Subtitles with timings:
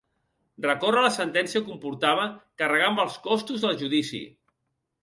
[0.65, 2.27] Recórrer la sentència comportava
[2.63, 4.25] carregar amb els costos del judici